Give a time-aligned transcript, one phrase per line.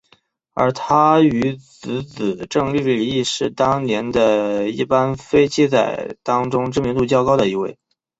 [0.55, 7.77] 而他与姊姊郑丽丽亦是当年的一班飞机仔当中知名度较高的一位。